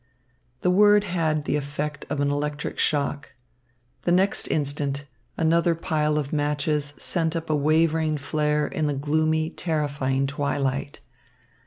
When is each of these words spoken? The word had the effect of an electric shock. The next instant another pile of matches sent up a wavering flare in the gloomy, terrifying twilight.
The 0.61 0.71
word 0.71 1.03
had 1.03 1.45
the 1.45 1.55
effect 1.57 2.07
of 2.09 2.19
an 2.19 2.31
electric 2.31 2.79
shock. 2.79 3.35
The 4.01 4.11
next 4.11 4.47
instant 4.49 5.05
another 5.37 5.75
pile 5.75 6.17
of 6.17 6.33
matches 6.33 6.95
sent 6.97 7.35
up 7.35 7.51
a 7.51 7.55
wavering 7.55 8.17
flare 8.17 8.65
in 8.65 8.87
the 8.87 8.95
gloomy, 8.95 9.51
terrifying 9.51 10.25
twilight. 10.25 11.01